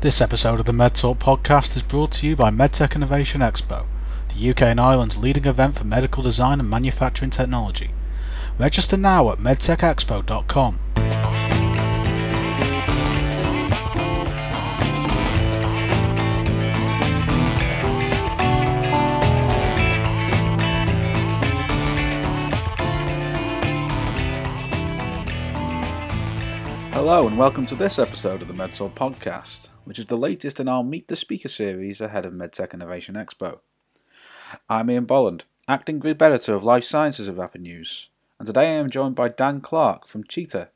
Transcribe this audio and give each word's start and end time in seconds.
This 0.00 0.22
episode 0.22 0.58
of 0.60 0.64
the 0.64 0.72
MedTalk 0.72 1.18
podcast 1.18 1.76
is 1.76 1.82
brought 1.82 2.10
to 2.12 2.26
you 2.26 2.34
by 2.34 2.48
MedTech 2.48 2.96
Innovation 2.96 3.42
Expo, 3.42 3.84
the 4.34 4.48
UK 4.48 4.62
and 4.62 4.80
Ireland's 4.80 5.18
leading 5.18 5.44
event 5.44 5.74
for 5.74 5.84
medical 5.84 6.22
design 6.22 6.58
and 6.58 6.70
manufacturing 6.70 7.30
technology. 7.30 7.90
Register 8.58 8.96
now 8.96 9.30
at 9.30 9.36
medtechexpo.com. 9.36 10.78
Hello, 27.02 27.26
and 27.26 27.38
welcome 27.38 27.64
to 27.64 27.74
this 27.74 27.98
episode 27.98 28.42
of 28.42 28.48
the 28.48 28.52
MedSol 28.52 28.92
podcast, 28.92 29.70
which 29.84 29.98
is 29.98 30.04
the 30.04 30.18
latest 30.18 30.60
in 30.60 30.68
our 30.68 30.84
Meet 30.84 31.08
the 31.08 31.16
Speaker 31.16 31.48
series 31.48 31.98
ahead 31.98 32.26
of 32.26 32.34
MedTech 32.34 32.74
Innovation 32.74 33.14
Expo. 33.14 33.60
I'm 34.68 34.90
Ian 34.90 35.06
Bolland, 35.06 35.46
Acting 35.66 35.98
Group 35.98 36.20
Editor 36.20 36.54
of 36.54 36.62
Life 36.62 36.84
Sciences 36.84 37.26
of 37.26 37.38
Rapid 37.38 37.62
News, 37.62 38.10
and 38.38 38.46
today 38.46 38.72
I 38.72 38.74
am 38.74 38.90
joined 38.90 39.14
by 39.14 39.30
Dan 39.30 39.62
Clark 39.62 40.06
from 40.06 40.24
CHEATA. 40.24 40.68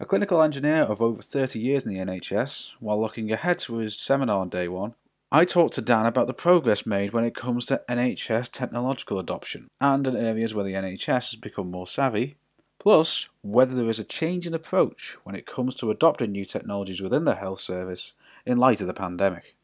A 0.00 0.04
clinical 0.04 0.42
engineer 0.42 0.82
of 0.82 1.00
over 1.00 1.22
30 1.22 1.60
years 1.60 1.86
in 1.86 1.94
the 1.94 2.00
NHS, 2.00 2.72
while 2.80 3.00
looking 3.00 3.30
ahead 3.30 3.60
to 3.60 3.76
his 3.76 3.96
seminar 3.96 4.40
on 4.40 4.48
day 4.48 4.66
one, 4.66 4.94
I 5.30 5.44
talked 5.44 5.74
to 5.74 5.80
Dan 5.80 6.06
about 6.06 6.26
the 6.26 6.34
progress 6.34 6.84
made 6.84 7.12
when 7.12 7.24
it 7.24 7.36
comes 7.36 7.66
to 7.66 7.82
NHS 7.88 8.50
technological 8.50 9.20
adoption, 9.20 9.70
and 9.80 10.04
in 10.08 10.16
areas 10.16 10.56
where 10.56 10.64
the 10.64 10.74
NHS 10.74 11.06
has 11.06 11.36
become 11.36 11.70
more 11.70 11.86
savvy 11.86 12.36
plus 12.80 13.28
whether 13.42 13.74
there 13.74 13.90
is 13.90 14.00
a 14.00 14.04
change 14.04 14.46
in 14.46 14.54
approach 14.54 15.16
when 15.22 15.36
it 15.36 15.46
comes 15.46 15.76
to 15.76 15.90
adopting 15.90 16.32
new 16.32 16.44
technologies 16.44 17.00
within 17.00 17.24
the 17.24 17.36
health 17.36 17.60
service 17.60 18.14
in 18.44 18.56
light 18.56 18.80
of 18.80 18.88
the 18.88 18.94
pandemic. 18.94 19.54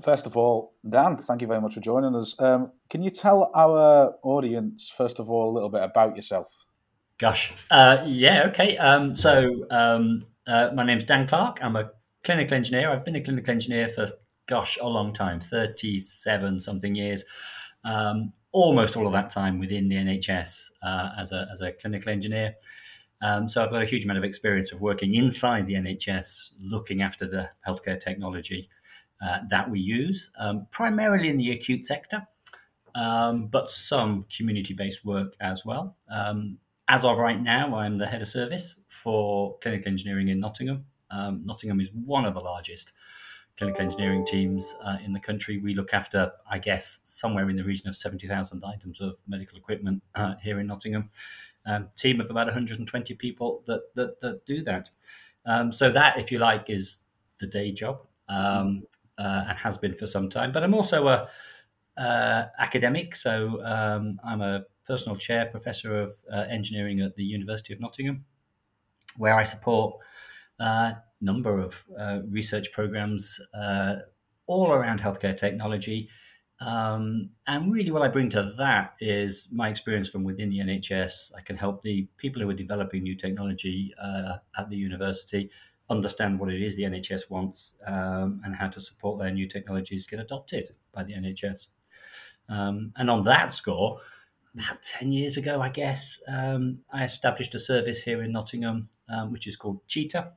First 0.00 0.26
of 0.26 0.36
all, 0.36 0.74
Dan, 0.88 1.16
thank 1.16 1.40
you 1.40 1.46
very 1.46 1.60
much 1.60 1.74
for 1.74 1.80
joining 1.80 2.14
us. 2.14 2.38
Um, 2.40 2.70
can 2.88 3.02
you 3.02 3.10
tell 3.10 3.50
our 3.54 4.14
audience, 4.22 4.92
first 4.96 5.18
of 5.18 5.28
all, 5.28 5.50
a 5.50 5.54
little 5.54 5.68
bit 5.68 5.82
about 5.82 6.14
yourself? 6.14 6.48
Gosh, 7.18 7.52
uh, 7.70 8.04
yeah, 8.06 8.44
okay. 8.48 8.76
Um, 8.76 9.16
so 9.16 9.66
um, 9.70 10.22
uh, 10.46 10.70
my 10.74 10.84
name's 10.84 11.04
Dan 11.04 11.26
Clark. 11.26 11.58
I'm 11.62 11.76
a 11.76 11.90
clinical 12.24 12.56
engineer. 12.56 12.90
I've 12.90 13.04
been 13.04 13.16
a 13.16 13.22
clinical 13.22 13.50
engineer 13.50 13.88
for, 13.88 14.06
gosh, 14.46 14.78
a 14.80 14.86
long 14.86 15.14
time 15.14 15.40
37 15.40 16.60
something 16.60 16.94
years. 16.94 17.24
Um, 17.84 18.32
almost 18.56 18.96
all 18.96 19.06
of 19.06 19.12
that 19.12 19.28
time 19.28 19.58
within 19.58 19.86
the 19.86 19.96
NHS 19.96 20.70
uh, 20.82 21.10
as, 21.18 21.30
a, 21.30 21.46
as 21.52 21.60
a 21.60 21.72
clinical 21.72 22.10
engineer. 22.10 22.54
Um, 23.20 23.50
so 23.50 23.62
I've 23.62 23.70
got 23.70 23.82
a 23.82 23.86
huge 23.86 24.04
amount 24.04 24.16
of 24.16 24.24
experience 24.24 24.72
of 24.72 24.80
working 24.80 25.14
inside 25.14 25.66
the 25.66 25.74
NHS, 25.74 26.52
looking 26.58 27.02
after 27.02 27.28
the 27.28 27.50
healthcare 27.68 28.00
technology 28.00 28.70
uh, 29.22 29.40
that 29.50 29.70
we 29.70 29.80
use, 29.80 30.30
um, 30.38 30.66
primarily 30.70 31.28
in 31.28 31.36
the 31.36 31.52
acute 31.52 31.84
sector, 31.84 32.26
um, 32.94 33.46
but 33.48 33.70
some 33.70 34.24
community-based 34.34 35.04
work 35.04 35.34
as 35.38 35.66
well. 35.66 35.94
Um, 36.10 36.56
as 36.88 37.04
of 37.04 37.18
right 37.18 37.42
now, 37.42 37.76
I'm 37.76 37.98
the 37.98 38.06
head 38.06 38.22
of 38.22 38.28
service 38.28 38.76
for 38.88 39.58
clinical 39.58 39.90
engineering 39.90 40.28
in 40.28 40.40
Nottingham. 40.40 40.86
Um, 41.10 41.42
Nottingham 41.44 41.78
is 41.78 41.90
one 41.92 42.24
of 42.24 42.32
the 42.32 42.40
largest 42.40 42.92
clinical 43.56 43.82
engineering 43.82 44.26
teams 44.26 44.74
uh, 44.84 44.96
in 45.04 45.12
the 45.12 45.20
country. 45.20 45.58
We 45.58 45.74
look 45.74 45.94
after, 45.94 46.32
I 46.50 46.58
guess, 46.58 47.00
somewhere 47.02 47.48
in 47.48 47.56
the 47.56 47.64
region 47.64 47.88
of 47.88 47.96
70,000 47.96 48.64
items 48.64 49.00
of 49.00 49.16
medical 49.26 49.56
equipment 49.56 50.02
uh, 50.14 50.34
here 50.42 50.60
in 50.60 50.66
Nottingham. 50.66 51.10
Um, 51.64 51.88
team 51.96 52.20
of 52.20 52.30
about 52.30 52.46
120 52.46 53.14
people 53.14 53.64
that, 53.66 53.82
that, 53.94 54.20
that 54.20 54.46
do 54.46 54.62
that. 54.64 54.90
Um, 55.46 55.72
so 55.72 55.90
that, 55.90 56.18
if 56.18 56.30
you 56.30 56.38
like, 56.38 56.66
is 56.68 56.98
the 57.38 57.46
day 57.46 57.72
job 57.72 58.02
um, 58.28 58.84
uh, 59.18 59.44
and 59.48 59.58
has 59.58 59.76
been 59.76 59.94
for 59.94 60.06
some 60.06 60.30
time. 60.30 60.52
But 60.52 60.62
I'm 60.62 60.74
also 60.74 61.08
a 61.08 61.28
uh, 62.00 62.46
academic, 62.58 63.16
so 63.16 63.64
um, 63.64 64.20
I'm 64.24 64.42
a 64.42 64.64
personal 64.86 65.16
chair 65.16 65.46
professor 65.46 66.00
of 66.00 66.12
uh, 66.32 66.44
engineering 66.50 67.00
at 67.00 67.16
the 67.16 67.24
University 67.24 67.72
of 67.72 67.80
Nottingham, 67.80 68.24
where 69.16 69.34
I 69.34 69.42
support 69.42 69.96
uh, 70.60 70.92
number 71.20 71.58
of 71.58 71.84
uh, 71.98 72.20
research 72.28 72.72
programs 72.72 73.40
uh, 73.54 73.96
all 74.46 74.72
around 74.72 75.00
healthcare 75.00 75.36
technology. 75.36 76.08
Um, 76.60 77.30
and 77.46 77.72
really, 77.72 77.90
what 77.90 78.02
I 78.02 78.08
bring 78.08 78.30
to 78.30 78.52
that 78.56 78.94
is 79.00 79.48
my 79.52 79.68
experience 79.68 80.08
from 80.08 80.24
within 80.24 80.48
the 80.48 80.58
NHS. 80.58 81.32
I 81.36 81.42
can 81.42 81.56
help 81.56 81.82
the 81.82 82.08
people 82.16 82.40
who 82.40 82.48
are 82.48 82.54
developing 82.54 83.02
new 83.02 83.16
technology 83.16 83.92
uh, 84.02 84.36
at 84.58 84.70
the 84.70 84.76
university 84.76 85.50
understand 85.88 86.38
what 86.38 86.50
it 86.50 86.62
is 86.62 86.76
the 86.76 86.82
NHS 86.82 87.30
wants 87.30 87.74
um, 87.86 88.40
and 88.44 88.54
how 88.54 88.68
to 88.68 88.80
support 88.80 89.18
their 89.18 89.30
new 89.30 89.46
technologies 89.46 90.06
get 90.06 90.20
adopted 90.20 90.74
by 90.92 91.04
the 91.04 91.12
NHS. 91.12 91.66
Um, 92.48 92.92
and 92.96 93.10
on 93.10 93.24
that 93.24 93.52
score, 93.52 94.00
about 94.54 94.82
10 94.82 95.12
years 95.12 95.36
ago, 95.36 95.60
I 95.60 95.68
guess, 95.68 96.18
um, 96.28 96.78
I 96.92 97.04
established 97.04 97.54
a 97.54 97.58
service 97.58 98.02
here 98.02 98.22
in 98.22 98.32
Nottingham, 98.32 98.88
um, 99.08 99.32
which 99.32 99.46
is 99.46 99.56
called 99.56 99.86
CHEATA. 99.86 100.32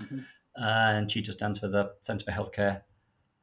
Mm-hmm. 0.00 0.18
And 0.56 1.08
CHEATA 1.08 1.32
stands 1.32 1.58
for 1.58 1.68
the 1.68 1.92
Centre 2.02 2.24
for 2.24 2.32
Healthcare 2.32 2.82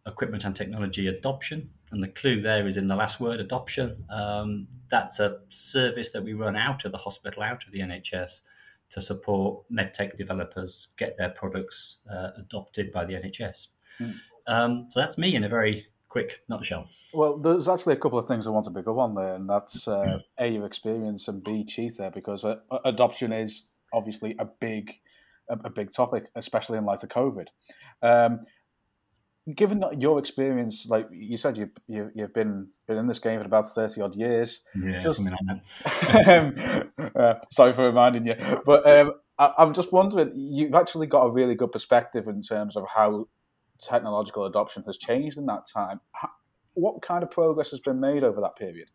Equipment 0.06 0.44
and 0.46 0.56
Technology 0.56 1.08
Adoption. 1.08 1.69
And 1.91 2.03
the 2.03 2.08
clue 2.08 2.41
there 2.41 2.68
is 2.68 2.78
in 2.78 2.88
the 2.88 2.96
last 2.96 3.19
word, 3.19 3.40
adoption. 3.40 4.06
Um, 4.09 4.68
that's 4.90 5.19
a 5.19 5.40
service 5.50 6.09
that 6.09 6.24
we 6.24 6.34
run 6.34 6.56
out 6.56 6.86
of 6.86 6.91
the 6.91 6.97
hospital, 6.97 7.44
out 7.44 7.66
of 7.66 7.72
the 7.72 7.80
NHS, 7.80 8.41
to 8.90 9.02
support 9.02 9.63
medtech 9.72 10.18
developers 10.18 10.90
get 10.97 11.18
their 11.18 11.30
products 11.30 12.00
uh, 12.12 12.30
adopted 12.38 12.91
by 12.91 13.06
the 13.06 13.13
NHS. 13.13 13.68
Mm. 14.00 14.16
Um, 14.47 14.88
so 14.90 15.00
that's 15.00 15.18
me 15.18 15.36
in 15.36 15.44
a 15.44 15.50
very 15.50 15.88
quick 16.09 16.41
nutshell. 16.47 16.88
Well, 17.13 17.38
there's 17.38 17.68
actually 17.68 17.94
a 17.94 17.97
couple 17.97 18.19
of 18.19 18.28
things 18.28 18.47
I 18.47 18.50
want 18.50 18.66
to 18.66 18.72
pick 18.72 18.88
up 18.88 18.97
on 18.97 19.16
there, 19.16 19.36
and 19.36 19.50
that's 19.50 19.88
uh, 19.88 20.19
A, 20.40 20.47
your 20.47 20.66
experience, 20.66 21.28
and 21.28 21.44
B, 21.44 21.66
CHEATA, 21.66 22.13
because 22.13 22.44
uh, 22.46 22.57
adoption 22.86 23.34
is 23.34 23.63
obviously 23.94 24.36
a 24.40 24.46
big 24.46 24.94
a, 25.50 25.58
a 25.66 25.69
big 25.69 25.91
topic, 25.91 26.30
especially 26.35 26.78
in 26.78 26.85
light 26.85 27.03
of 27.03 27.09
COVID. 27.09 27.47
Um, 28.02 28.41
given 29.56 29.84
your 30.00 30.19
experience, 30.19 30.88
like 30.88 31.08
you 31.12 31.38
said, 31.38 31.58
you, 31.58 31.69
you 31.88 32.12
you've 32.13 32.34
been 32.34 32.68
been 32.88 32.97
in 32.97 33.08
this 33.08 33.19
game 33.19 33.40
for 33.40 33.46
about 33.46 33.69
thirty 33.74 34.02
odd 34.02 34.16
years. 34.16 34.62
Yeah, 34.75 35.00
just, 35.00 35.18
something 35.18 35.36
like 35.47 35.63
that. 36.25 36.91
um, 36.97 37.12
uh, 37.16 37.34
sorry 37.52 37.74
for 37.74 37.86
reminding 37.86 38.25
you, 38.25 38.36
but 38.66 38.86
um, 38.88 39.13
I, 39.40 39.53
I'm 39.57 39.74
just 39.74 39.91
wondering. 39.91 40.31
You've 40.36 40.75
actually 40.75 41.07
got 41.07 41.24
a 41.24 41.31
really 41.31 41.56
good 41.56 41.72
perspective 41.72 42.28
in 42.28 42.41
terms 42.41 42.75
of 42.75 42.86
how 42.94 43.28
technological 43.80 44.46
adoption 44.46 44.84
has 44.88 44.97
changed 44.97 45.38
in 45.38 45.46
that 45.46 45.63
time. 45.72 46.02
How, 46.12 46.30
what 46.74 47.02
kind 47.02 47.24
of 47.24 47.31
progress 47.31 47.72
has 47.72 47.80
been 47.80 48.00
made 48.00 48.24
over 48.24 48.41
that 48.41 48.56
period? 48.56 48.90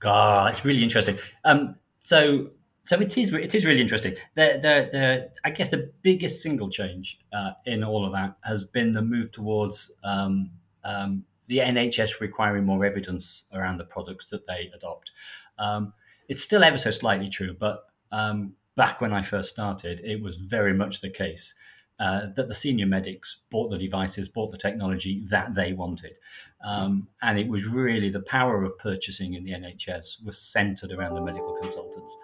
God, 0.00 0.52
it's 0.52 0.64
really 0.64 0.82
interesting. 0.82 1.18
Um, 1.44 1.74
so 2.04 2.50
so 2.88 2.98
it 2.98 3.18
is 3.18 3.34
it 3.34 3.54
is 3.54 3.66
really 3.66 3.82
interesting. 3.82 4.14
The 4.34 4.58
the 4.62 4.88
the 4.90 5.30
I 5.44 5.50
guess 5.50 5.68
the 5.68 5.92
biggest 6.00 6.40
single 6.40 6.70
change 6.70 7.18
uh, 7.34 7.50
in 7.66 7.84
all 7.84 8.06
of 8.06 8.12
that 8.12 8.38
has 8.44 8.64
been 8.64 8.94
the 8.94 9.02
move 9.02 9.30
towards 9.30 9.90
um, 10.04 10.52
um, 10.84 11.24
the 11.48 11.58
NHS 11.58 12.20
requiring 12.20 12.64
more 12.64 12.86
evidence 12.86 13.44
around 13.52 13.76
the 13.76 13.84
products 13.84 14.24
that 14.28 14.46
they 14.46 14.70
adopt. 14.74 15.10
Um, 15.58 15.92
it's 16.28 16.42
still 16.42 16.64
ever 16.64 16.78
so 16.78 16.90
slightly 16.90 17.28
true, 17.28 17.54
but 17.60 17.84
um, 18.10 18.54
back 18.74 19.02
when 19.02 19.12
I 19.12 19.20
first 19.20 19.50
started, 19.50 20.00
it 20.02 20.22
was 20.22 20.38
very 20.38 20.72
much 20.72 21.02
the 21.02 21.10
case. 21.10 21.54
Uh, 22.00 22.28
that 22.36 22.46
the 22.46 22.54
senior 22.54 22.86
medics 22.86 23.40
bought 23.50 23.70
the 23.70 23.76
devices, 23.76 24.28
bought 24.28 24.52
the 24.52 24.56
technology 24.56 25.24
that 25.26 25.52
they 25.52 25.72
wanted. 25.72 26.12
Um, 26.64 27.08
and 27.22 27.40
it 27.40 27.48
was 27.48 27.66
really 27.66 28.08
the 28.08 28.20
power 28.20 28.62
of 28.62 28.78
purchasing 28.78 29.34
in 29.34 29.42
the 29.42 29.50
NHS 29.50 30.24
was 30.24 30.38
centered 30.38 30.92
around 30.92 31.16
the 31.16 31.20
medical 31.20 31.56
consultants. 31.60 32.16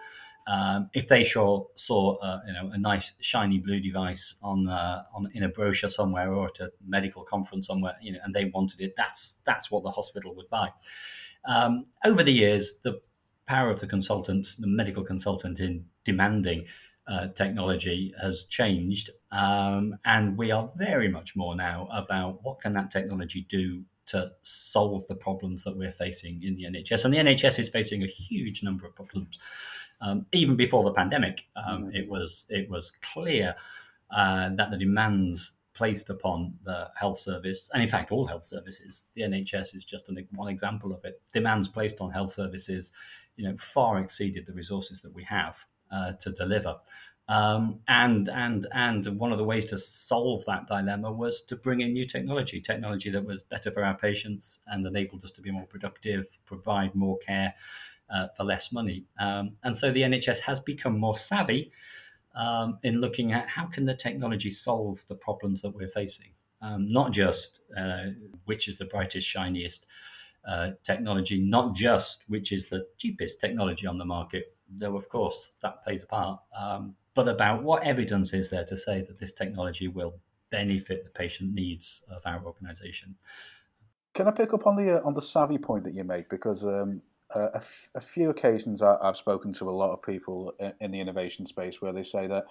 Um, 0.47 0.91
if 0.93 1.09
they 1.09 1.25
saw, 1.25 1.65
saw 1.75 2.16
uh, 2.16 2.41
you 2.47 2.53
know 2.53 2.71
a 2.72 2.78
nice 2.78 3.12
shiny 3.21 3.59
blue 3.59 3.81
device 3.81 4.34
on 4.43 4.69
uh, 4.69 5.05
on 5.15 5.31
in 5.34 5.43
a 5.43 5.49
brochure 5.49 5.88
somewhere 5.88 6.32
or 6.32 6.47
at 6.47 6.60
a 6.60 6.71
medical 6.87 7.22
conference 7.22 7.67
somewhere, 7.67 7.96
you 8.02 8.12
know, 8.12 8.19
and 8.25 8.35
they 8.35 8.46
wanted 8.46 8.81
it, 8.81 8.94
that's 8.96 9.38
that's 9.46 9.70
what 9.70 9.82
the 9.85 9.91
hospital 9.91 10.35
would 10.35 10.50
buy. 10.50 10.69
Um, 11.46 11.87
over 12.05 12.23
the 12.23 12.32
years, 12.32 12.75
the 12.82 13.00
power 13.46 13.70
of 13.70 13.81
the 13.81 13.87
consultant, 13.87 14.49
the 14.58 14.67
medical 14.67 15.02
consultant, 15.02 15.61
in 15.61 15.87
demanding 16.05 16.67
uh, 17.06 17.29
technology 17.29 18.12
has 18.20 18.44
changed, 18.44 19.11
um, 19.32 19.97
and 20.05 20.37
we 20.37 20.50
are 20.50 20.70
very 20.76 21.08
much 21.08 21.35
more 21.37 21.56
now 21.56 21.88
about 21.90 22.40
what 22.43 22.61
can 22.61 22.75
that 22.75 22.90
technology 22.90 23.47
do 23.49 23.82
to 24.06 24.31
solve 24.43 25.06
the 25.08 25.14
problems 25.14 25.64
that 25.64 25.75
we're 25.75 25.93
facing 25.93 26.43
in 26.43 26.55
the 26.55 26.64
NHS, 26.64 27.06
and 27.06 27.14
the 27.14 27.19
NHS 27.19 27.58
is 27.58 27.70
facing 27.70 28.02
a 28.02 28.06
huge 28.06 28.62
number 28.62 28.87
of 28.87 28.94
problems. 28.94 29.38
Um, 30.05 30.27
even 30.33 30.56
before 30.56 30.85
the 30.85 30.93
pandemic, 30.93 31.45
um, 31.56 31.85
mm. 31.85 31.95
it 31.95 32.09
was 32.09 32.47
it 32.49 32.69
was 32.69 32.93
clear 33.01 33.55
uh, 34.15 34.51
that 34.56 34.71
the 34.71 34.77
demands 34.77 35.53
placed 35.73 36.11
upon 36.11 36.55
the 36.65 36.89
health 36.97 37.19
service, 37.19 37.71
and 37.73 37.83
in 37.83 37.89
fact 37.89 38.12
all 38.12 38.27
health 38.27 38.45
services, 38.45 39.06
the 39.15 39.23
NHS 39.23 39.75
is 39.75 39.85
just 39.85 40.09
an, 40.09 40.27
one 40.33 40.49
example 40.49 40.93
of 40.93 41.05
it. 41.05 41.21
Demands 41.33 41.69
placed 41.69 42.01
on 42.01 42.11
health 42.11 42.33
services, 42.33 42.93
you 43.37 43.49
know, 43.49 43.56
far 43.56 43.99
exceeded 43.99 44.47
the 44.47 44.53
resources 44.53 45.01
that 45.01 45.12
we 45.12 45.25
have 45.25 45.56
uh, 45.91 46.12
to 46.21 46.31
deliver. 46.33 46.77
Um, 47.27 47.81
and 47.89 48.29
and 48.29 48.67
and 48.73 49.07
one 49.19 49.33
of 49.33 49.39
the 49.39 49.45
ways 49.45 49.65
to 49.67 49.79
solve 49.79 50.45
that 50.45 50.67
dilemma 50.67 51.11
was 51.11 51.41
to 51.43 51.57
bring 51.57 51.81
in 51.81 51.95
new 51.95 52.05
technology, 52.05 52.61
technology 52.61 53.09
that 53.11 53.25
was 53.25 53.41
better 53.41 53.71
for 53.71 53.83
our 53.83 53.97
patients 53.97 54.61
and 54.67 54.87
enabled 54.87 55.25
us 55.25 55.31
to 55.31 55.41
be 55.41 55.50
more 55.50 55.67
productive, 55.67 56.27
provide 56.45 56.95
more 56.95 57.17
care 57.19 57.55
uh, 58.14 58.28
for 58.37 58.44
less 58.44 58.70
money. 58.72 59.05
Um, 59.19 59.56
and 59.62 59.76
so 59.76 59.90
the 59.90 60.02
NHS 60.02 60.40
has 60.40 60.61
become 60.61 60.99
more 60.99 61.16
savvy 61.16 61.72
um, 62.34 62.78
in 62.82 63.00
looking 63.00 63.32
at 63.32 63.49
how 63.49 63.66
can 63.66 63.84
the 63.84 63.94
technology 63.94 64.50
solve 64.50 65.05
the 65.08 65.14
problems 65.14 65.62
that 65.62 65.75
we're 65.75 65.88
facing, 65.88 66.32
um, 66.62 66.90
not 66.90 67.12
just 67.12 67.61
uh, 67.76 68.06
which 68.44 68.69
is 68.69 68.78
the 68.78 68.84
brightest, 68.84 69.26
shiniest 69.26 69.87
uh, 70.46 70.70
technology, 70.82 71.40
not 71.40 71.75
just 71.75 72.25
which 72.28 72.52
is 72.52 72.66
the 72.66 72.87
cheapest 72.99 73.40
technology 73.40 73.87
on 73.87 73.99
the 73.99 74.05
market, 74.05 74.56
though 74.69 74.96
of 74.96 75.08
course 75.08 75.52
that 75.62 75.82
plays 75.84 76.02
a 76.02 76.06
part, 76.06 76.40
um, 76.58 76.94
but 77.14 77.28
about 77.28 77.62
what 77.62 77.84
evidence 77.84 78.32
is 78.32 78.50
there 78.50 78.64
to 78.64 78.76
say 78.76 79.00
that 79.02 79.19
this 79.19 79.32
technology 79.32 79.88
will 79.88 80.14
benefit 80.50 81.05
the 81.05 81.11
patient 81.11 81.52
needs 81.55 82.02
of 82.11 82.22
our 82.26 82.44
organisation. 82.44 83.16
Can 84.14 84.28
I 84.28 84.31
pick 84.31 84.52
up 84.55 84.66
on 84.66 84.76
the 84.76 84.99
uh, 84.99 85.06
on 85.06 85.12
the 85.12 85.22
savvy 85.22 85.58
point 85.58 85.84
that 85.84 85.94
you 85.94 86.05
make 86.05 86.28
because 86.28 86.64
um, 86.64 87.02
uh, 87.35 87.49
a, 87.55 87.57
f- 87.57 87.91
a 87.95 88.01
few 88.01 88.31
occasions 88.31 88.83
I, 88.83 88.97
have 89.03 89.17
spoken 89.17 89.53
to 89.55 89.69
a 89.69 89.73
lot 89.73 89.93
of 89.93 90.03
people 90.03 90.53
in, 90.61 90.73
in, 90.81 90.91
the 90.93 91.01
innovation 91.01 91.47
space 91.47 91.81
where 91.81 91.93
they 91.93 92.03
say 92.03 92.27
that 92.27 92.45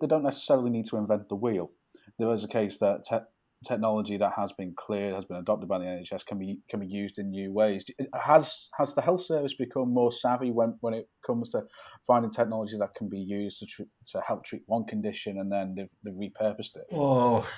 they 0.00 0.06
don't 0.06 0.24
necessarily 0.24 0.70
need 0.70 0.86
to 0.86 0.96
invent 0.96 1.28
the 1.28 1.36
wheel. 1.36 1.70
There 2.18 2.32
is 2.32 2.44
a 2.44 2.48
case 2.48 2.78
that 2.78 3.04
te- 3.08 3.26
technology 3.64 4.16
that 4.16 4.32
has 4.36 4.52
been 4.52 4.74
cleared, 4.76 5.14
has 5.14 5.24
been 5.24 5.36
adopted 5.38 5.68
by 5.68 5.78
the 5.78 5.84
NHS, 5.84 6.26
can 6.26 6.38
be 6.38 6.58
can 6.68 6.80
be 6.80 6.86
used 6.86 7.18
in 7.18 7.30
new 7.30 7.52
ways. 7.52 7.84
Has 8.14 8.68
has 8.78 8.94
the 8.94 9.02
health 9.02 9.22
service 9.22 9.54
become 9.54 9.92
more 9.92 10.12
savvy 10.12 10.50
when, 10.50 10.76
when 10.80 10.94
it 10.94 11.08
comes 11.26 11.50
to 11.50 11.62
finding 12.06 12.30
technologies 12.30 12.78
that 12.80 12.94
can 12.94 13.08
be 13.08 13.18
used 13.18 13.58
to 13.60 13.66
tr- 13.66 13.82
to 14.08 14.20
help 14.26 14.44
treat 14.44 14.62
one 14.66 14.84
condition 14.84 15.38
and 15.38 15.50
then 15.50 15.74
they've, 15.76 15.90
they've 16.04 16.14
repurposed 16.14 16.76
it? 16.76 16.86
Oh, 16.92 17.48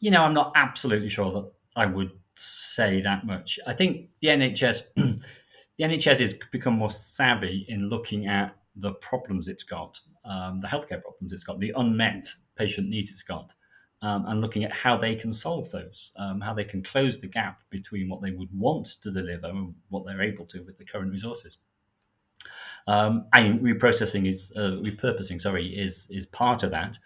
you 0.00 0.10
know, 0.10 0.22
I'm 0.22 0.34
not 0.34 0.52
absolutely 0.54 1.08
sure 1.08 1.32
that 1.32 1.52
I 1.76 1.86
would 1.86 2.12
say 2.36 3.00
that 3.00 3.26
much. 3.26 3.58
I 3.66 3.74
think 3.74 4.10
the 4.20 4.28
NHS. 4.28 4.82
the 5.78 5.84
NHS 5.84 6.20
has 6.20 6.34
become 6.52 6.74
more 6.74 6.90
savvy 6.90 7.64
in 7.68 7.88
looking 7.88 8.26
at 8.26 8.56
the 8.76 8.92
problems 8.94 9.48
it's 9.48 9.62
got, 9.62 10.00
um, 10.24 10.60
the 10.60 10.68
healthcare 10.68 11.02
problems 11.02 11.32
it's 11.32 11.44
got, 11.44 11.58
the 11.60 11.72
unmet 11.76 12.24
patient 12.56 12.88
needs 12.88 13.10
it's 13.10 13.22
got, 13.22 13.52
um, 14.02 14.26
and 14.26 14.40
looking 14.40 14.64
at 14.64 14.72
how 14.72 14.96
they 14.96 15.14
can 15.14 15.32
solve 15.32 15.70
those, 15.70 16.12
um, 16.16 16.40
how 16.40 16.52
they 16.52 16.64
can 16.64 16.82
close 16.82 17.18
the 17.18 17.26
gap 17.26 17.60
between 17.70 18.08
what 18.08 18.22
they 18.22 18.30
would 18.30 18.50
want 18.52 18.86
to 19.02 19.10
deliver 19.10 19.46
and 19.46 19.74
what 19.88 20.04
they're 20.04 20.22
able 20.22 20.44
to 20.46 20.62
with 20.62 20.78
the 20.78 20.84
current 20.84 21.10
resources. 21.10 21.58
Um, 22.86 23.26
and 23.32 23.60
reprocessing 23.60 24.28
is 24.28 24.52
uh, 24.56 24.78
repurposing, 24.82 25.40
sorry, 25.40 25.66
is 25.66 26.06
is 26.10 26.26
part 26.26 26.62
of 26.62 26.70
that. 26.72 26.98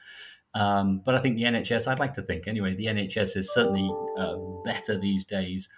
Um, 0.54 1.02
but 1.04 1.14
I 1.14 1.20
think 1.20 1.36
the 1.36 1.44
NHS, 1.44 1.86
I'd 1.86 2.00
like 2.00 2.14
to 2.14 2.22
think 2.22 2.48
anyway, 2.48 2.74
the 2.74 2.86
NHS 2.86 3.36
is 3.36 3.52
certainly 3.52 3.88
uh, 4.18 4.36
better 4.64 4.98
these 4.98 5.24
days 5.24 5.68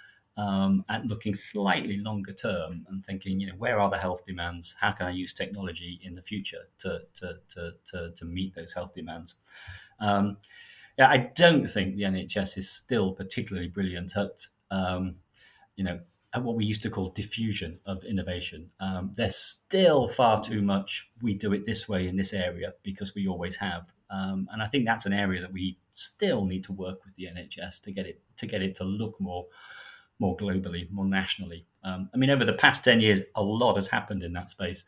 um, 0.40 0.84
at 0.88 1.04
looking 1.04 1.34
slightly 1.34 1.98
longer 1.98 2.32
term 2.32 2.86
and 2.88 3.04
thinking, 3.04 3.40
you 3.40 3.48
know, 3.48 3.54
where 3.58 3.78
are 3.78 3.90
the 3.90 3.98
health 3.98 4.24
demands? 4.26 4.74
How 4.80 4.92
can 4.92 5.06
I 5.06 5.10
use 5.10 5.34
technology 5.34 6.00
in 6.02 6.14
the 6.14 6.22
future 6.22 6.68
to 6.78 7.00
to 7.16 7.34
to 7.50 7.72
to, 7.90 8.10
to 8.16 8.24
meet 8.24 8.54
those 8.54 8.72
health 8.72 8.94
demands? 8.94 9.34
Um, 10.00 10.38
yeah, 10.96 11.08
I 11.08 11.30
don't 11.34 11.68
think 11.68 11.94
the 11.94 12.02
NHS 12.02 12.56
is 12.56 12.70
still 12.70 13.12
particularly 13.12 13.68
brilliant 13.68 14.16
at, 14.16 14.46
um, 14.70 15.16
you 15.76 15.84
know, 15.84 16.00
at 16.32 16.42
what 16.42 16.56
we 16.56 16.64
used 16.64 16.82
to 16.82 16.90
call 16.90 17.10
diffusion 17.10 17.78
of 17.84 18.02
innovation. 18.04 18.70
Um, 18.80 19.12
there's 19.16 19.36
still 19.36 20.08
far 20.08 20.42
too 20.42 20.62
much. 20.62 21.08
We 21.20 21.34
do 21.34 21.52
it 21.52 21.66
this 21.66 21.88
way 21.88 22.08
in 22.08 22.16
this 22.16 22.32
area 22.32 22.72
because 22.82 23.14
we 23.14 23.28
always 23.28 23.56
have, 23.56 23.92
um, 24.10 24.48
and 24.52 24.62
I 24.62 24.66
think 24.66 24.86
that's 24.86 25.06
an 25.06 25.12
area 25.12 25.42
that 25.42 25.52
we 25.52 25.78
still 25.92 26.44
need 26.46 26.64
to 26.64 26.72
work 26.72 27.04
with 27.04 27.14
the 27.16 27.24
NHS 27.24 27.82
to 27.82 27.92
get 27.92 28.06
it 28.06 28.22
to 28.38 28.46
get 28.46 28.62
it 28.62 28.74
to 28.76 28.84
look 28.84 29.20
more 29.20 29.46
more 30.20 30.36
globally, 30.36 30.88
more 30.90 31.06
nationally. 31.06 31.66
Um, 31.82 32.10
I 32.14 32.18
mean, 32.18 32.30
over 32.30 32.44
the 32.44 32.52
past 32.52 32.84
10 32.84 33.00
years, 33.00 33.20
a 33.34 33.42
lot 33.42 33.76
has 33.76 33.88
happened 33.88 34.22
in 34.22 34.32
that 34.34 34.50
space. 34.50 34.84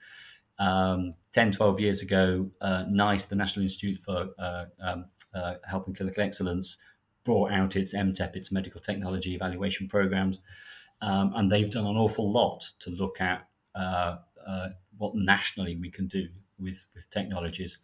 Um, 0.58 1.14
10, 1.32 1.52
12 1.52 1.81
years 1.81 2.02
ago, 2.02 2.50
uh, 2.61 2.84
NICE, 2.88 3.25
the 3.25 3.34
National 3.34 3.64
Institute 3.64 3.99
for 3.99 4.29
uh, 4.38 4.67
um, 4.81 5.06
uh, 5.34 5.55
Health 5.67 5.87
and 5.87 5.96
Clinical 5.96 6.23
Excellence, 6.23 6.76
brought 7.25 7.50
out 7.50 7.75
its 7.75 7.94
MTEP, 7.94 8.37
its 8.37 8.52
Medical 8.52 8.81
Technology 8.81 9.34
Evaluation 9.34 9.88
Programs. 9.88 10.40
Um, 11.00 11.32
and 11.34 11.50
they've 11.50 11.70
done 11.70 11.87
an 11.87 11.96
awful 11.96 12.31
lot 12.31 12.64
to 12.81 12.90
look 12.90 13.20
at 13.20 13.49
uh, 13.75 14.19
uh, 14.46 14.69
what 14.99 15.14
nationally 15.14 15.76
we 15.76 15.90
can 15.90 16.06
do 16.06 16.29
with, 16.58 16.84
with 16.94 17.08
technologies. 17.11 17.79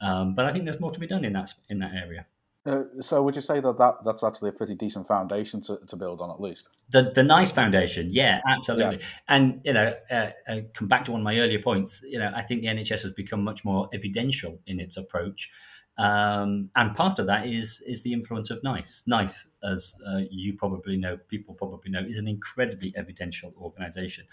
Um, 0.00 0.34
but 0.34 0.44
I 0.44 0.52
think 0.52 0.64
there's 0.64 0.80
more 0.80 0.92
to 0.92 1.00
be 1.00 1.06
done 1.06 1.24
in 1.24 1.32
that, 1.32 1.52
in 1.68 1.78
that 1.80 1.94
area. 1.94 2.26
Uh, 2.66 2.82
so 3.00 3.22
would 3.22 3.34
you 3.34 3.40
say 3.40 3.58
that, 3.58 3.78
that 3.78 3.94
that's 4.04 4.22
actually 4.22 4.50
a 4.50 4.52
pretty 4.52 4.74
decent 4.74 5.06
foundation 5.06 5.62
to, 5.62 5.78
to 5.88 5.96
build 5.96 6.20
on 6.20 6.30
at 6.30 6.40
least? 6.40 6.68
The 6.90 7.10
the 7.14 7.22
NICE 7.22 7.52
foundation, 7.52 8.10
yeah, 8.12 8.40
absolutely. 8.46 8.98
Yeah. 8.98 9.06
And 9.28 9.60
you 9.64 9.72
know, 9.72 9.94
uh, 10.10 10.30
uh, 10.46 10.60
come 10.74 10.86
back 10.86 11.06
to 11.06 11.12
one 11.12 11.22
of 11.22 11.24
my 11.24 11.38
earlier 11.38 11.62
points. 11.62 12.02
You 12.04 12.18
know, 12.18 12.30
I 12.34 12.42
think 12.42 12.60
the 12.60 12.66
NHS 12.66 13.02
has 13.02 13.12
become 13.12 13.42
much 13.42 13.64
more 13.64 13.88
evidential 13.94 14.58
in 14.66 14.78
its 14.78 14.98
approach, 14.98 15.50
um, 15.96 16.68
and 16.76 16.94
part 16.94 17.18
of 17.18 17.26
that 17.28 17.46
is 17.46 17.82
is 17.86 18.02
the 18.02 18.12
influence 18.12 18.50
of 18.50 18.62
NICE. 18.62 19.04
NICE, 19.06 19.48
as 19.64 19.94
uh, 20.06 20.20
you 20.30 20.52
probably 20.52 20.98
know, 20.98 21.16
people 21.28 21.54
probably 21.54 21.90
know, 21.90 22.04
is 22.06 22.18
an 22.18 22.28
incredibly 22.28 22.92
evidential 22.94 23.54
organisation. 23.58 24.26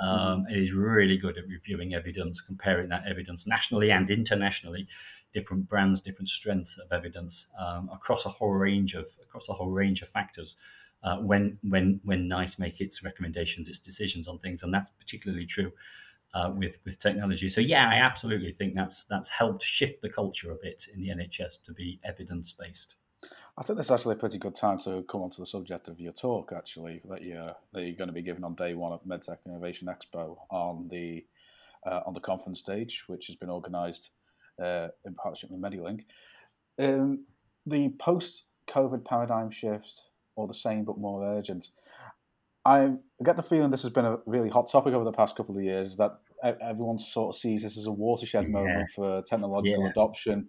Um, 0.00 0.08
mm-hmm. 0.10 0.54
It 0.54 0.58
is 0.58 0.72
really 0.72 1.16
good 1.16 1.38
at 1.38 1.46
reviewing 1.48 1.94
evidence, 1.94 2.40
comparing 2.40 2.88
that 2.88 3.04
evidence 3.08 3.46
nationally 3.46 3.90
and 3.90 4.10
internationally 4.10 4.88
different 5.32 5.68
brands, 5.68 6.00
different 6.00 6.28
strengths 6.28 6.78
of 6.78 6.90
evidence 6.92 7.46
um, 7.58 7.90
across 7.92 8.26
a 8.26 8.28
whole 8.28 8.52
range 8.52 8.94
of 8.94 9.06
across 9.22 9.48
a 9.48 9.52
whole 9.52 9.70
range 9.70 10.02
of 10.02 10.08
factors. 10.08 10.56
Uh, 11.02 11.18
when 11.18 11.58
when 11.62 12.00
when 12.04 12.26
NICE 12.26 12.58
make 12.58 12.80
its 12.80 13.04
recommendations, 13.04 13.68
its 13.68 13.78
decisions 13.78 14.26
on 14.26 14.38
things, 14.38 14.62
and 14.62 14.74
that's 14.74 14.90
particularly 14.90 15.46
true 15.46 15.72
uh, 16.34 16.50
with 16.54 16.78
with 16.84 16.98
technology. 16.98 17.48
So 17.48 17.60
yeah, 17.60 17.88
I 17.88 17.96
absolutely 17.96 18.52
think 18.52 18.74
that's 18.74 19.04
that's 19.04 19.28
helped 19.28 19.62
shift 19.62 20.02
the 20.02 20.08
culture 20.08 20.50
a 20.50 20.56
bit 20.56 20.86
in 20.92 21.00
the 21.00 21.08
NHS 21.08 21.62
to 21.64 21.72
be 21.72 22.00
evidence 22.04 22.52
based. 22.52 22.94
I 23.56 23.62
think 23.62 23.76
that's 23.76 23.90
actually 23.90 24.14
a 24.14 24.18
pretty 24.18 24.38
good 24.38 24.54
time 24.54 24.78
to 24.80 25.04
come 25.08 25.22
on 25.22 25.30
to 25.30 25.40
the 25.40 25.46
subject 25.46 25.88
of 25.88 25.98
your 25.98 26.12
talk. 26.12 26.52
Actually, 26.56 27.00
that 27.08 27.22
you're 27.22 27.54
that 27.72 27.82
you're 27.82 27.96
going 27.96 28.08
to 28.08 28.14
be 28.14 28.22
giving 28.22 28.44
on 28.44 28.54
day 28.54 28.74
one 28.74 28.92
of 28.92 29.04
MedTech 29.04 29.38
Innovation 29.46 29.88
Expo 29.88 30.36
on 30.50 30.88
the 30.88 31.24
uh, 31.86 32.00
on 32.06 32.14
the 32.14 32.20
conference 32.20 32.60
stage, 32.60 33.04
which 33.06 33.26
has 33.26 33.36
been 33.36 33.50
organised 33.50 34.10
uh, 34.62 34.88
in 35.04 35.14
partnership 35.14 35.50
with 35.50 35.60
Medilink. 35.60 36.02
Um, 36.78 37.24
the 37.66 37.90
post 37.98 38.44
COVID 38.68 39.04
paradigm 39.04 39.50
shift, 39.50 40.02
or 40.36 40.46
the 40.46 40.54
same 40.54 40.84
but 40.84 40.98
more 40.98 41.24
urgent. 41.24 41.70
I 42.64 42.92
get 43.24 43.36
the 43.36 43.42
feeling 43.42 43.70
this 43.70 43.82
has 43.82 43.92
been 43.92 44.04
a 44.04 44.18
really 44.26 44.50
hot 44.50 44.70
topic 44.70 44.94
over 44.94 45.04
the 45.04 45.12
past 45.12 45.36
couple 45.36 45.56
of 45.56 45.62
years 45.62 45.96
that 45.96 46.18
everyone 46.44 46.98
sort 46.98 47.34
of 47.34 47.40
sees 47.40 47.62
this 47.62 47.76
as 47.76 47.86
a 47.86 47.92
watershed 47.92 48.44
yeah. 48.44 48.50
moment 48.50 48.88
for 48.94 49.22
technological 49.22 49.84
yeah. 49.84 49.90
adoption. 49.90 50.48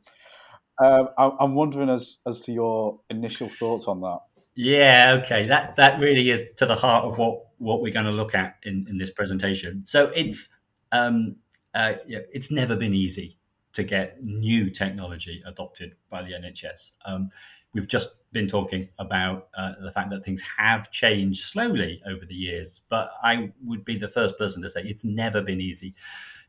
Uh, 0.82 1.06
I'm 1.18 1.56
wondering 1.56 1.90
as 1.90 2.18
as 2.28 2.42
to 2.42 2.54
your 2.54 3.00
initial 3.10 3.50
thoughts 3.50 3.88
on 3.88 4.02
that. 4.02 4.20
Yeah, 4.56 5.20
okay. 5.24 5.48
That 5.48 5.76
that 5.78 6.00
really 6.00 6.30
is 6.30 6.46
to 6.58 6.66
the 6.66 6.76
heart 6.76 7.06
of 7.06 7.18
what 7.18 7.46
what 7.58 7.82
we're 7.82 7.94
going 7.94 8.06
to 8.06 8.12
look 8.12 8.36
at 8.36 8.56
in, 8.64 8.86
in 8.90 8.98
this 8.98 9.12
presentation. 9.12 9.84
So 9.86 10.12
it's 10.16 10.50
um, 10.92 11.38
uh, 11.74 11.94
it's 12.06 12.52
never 12.52 12.76
been 12.76 12.94
easy 12.94 13.39
to 13.74 13.84
get 13.84 14.24
new 14.24 14.70
technology 14.70 15.44
adopted 15.46 15.96
by 16.10 16.24
the 16.24 16.32
NHS. 16.32 16.92
Um, 17.06 17.30
we've 17.74 17.88
just 17.88 18.10
been 18.32 18.48
talking 18.48 18.90
about 19.00 19.50
uh, 19.58 19.74
the 19.82 19.92
fact 19.92 20.10
that 20.12 20.24
things 20.24 20.42
have 20.58 20.92
changed 20.92 21.44
slowly 21.46 22.02
over 22.08 22.26
the 22.26 22.36
years, 22.36 22.82
but 22.90 23.12
I 23.24 23.52
would 23.64 23.86
be 23.86 23.98
the 23.98 24.08
first 24.08 24.38
person 24.38 24.62
to 24.64 24.70
say 24.70 24.82
it's 24.84 25.04
never 25.04 25.42
been 25.42 25.62
easy 25.62 25.94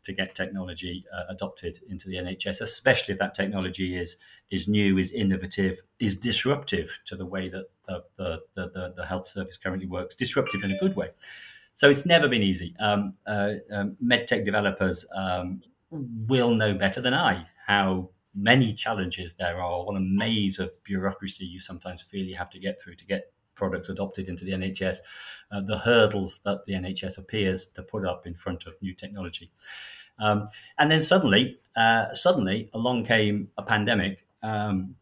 to 0.03 0.13
get 0.13 0.35
technology 0.35 1.05
uh, 1.15 1.25
adopted 1.29 1.79
into 1.89 2.09
the 2.09 2.17
NHS, 2.17 2.61
especially 2.63 3.13
if 3.13 3.21
that 3.21 3.35
technology 3.35 3.99
is 3.99 4.17
is 4.51 4.67
new, 4.67 4.99
is 4.99 5.11
innovative, 5.13 5.81
is 5.99 6.17
disruptive 6.17 6.99
to 7.05 7.17
the 7.17 7.27
way 7.27 7.49
that 7.49 7.67
the 7.87 8.03
the, 8.17 8.41
the, 8.55 8.95
the 8.97 9.07
health 9.07 9.29
service 9.29 9.57
currently 9.57 9.87
works, 9.87 10.15
disruptive 10.15 10.65
in 10.65 10.73
a 10.73 10.79
good 10.79 10.97
way. 10.97 11.11
So 11.75 11.89
it's 11.89 12.05
never 12.05 12.29
been 12.29 12.43
easy. 12.43 12.75
Um, 12.79 13.15
uh, 13.27 13.55
um, 13.73 13.97
medtech 14.05 14.45
developers 14.45 15.05
um, 15.15 15.63
will 15.91 16.55
know 16.55 16.75
better 16.75 17.01
than 17.01 17.15
I 17.15 17.47
how 17.67 18.11
many 18.35 18.73
challenges 18.73 19.35
there 19.39 19.61
are, 19.61 19.85
what 19.85 19.97
a 19.97 20.01
maze 20.01 20.59
of 20.59 20.71
bureaucracy 20.85 21.45
you 21.45 21.59
sometimes 21.59 22.03
feel 22.03 22.25
you 22.25 22.37
have 22.37 22.51
to 22.51 22.59
get 22.59 22.81
through 22.81 22.95
to 22.97 23.05
get 23.05 23.33
products 23.55 23.89
adopted 23.89 24.29
into 24.29 24.45
the 24.45 24.53
NHS, 24.53 24.99
uh, 25.53 25.61
the 25.61 25.79
hurdles 25.79 26.41
that 26.45 26.65
the 26.67 26.73
NHS 26.73 27.19
appears 27.19 27.69
to 27.69 27.83
put 27.83 28.07
up 28.07 28.27
in 28.27 28.35
front 28.35 28.67
of 28.67 28.81
new 28.81 28.95
technology. 28.95 29.51
Um, 30.19 30.49
and 30.79 30.91
then 30.91 31.03
suddenly, 31.03 31.61
uh, 31.77 32.13
suddenly 32.15 32.71
along 32.75 33.05
came 33.05 33.49
a 33.59 33.63
pandemic, 33.63 34.25
um, 34.43 34.95